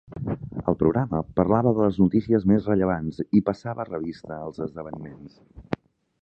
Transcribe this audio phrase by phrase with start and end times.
[0.71, 5.39] El programa parlava de les notícies més rellevants i passava revista als esdeveniments.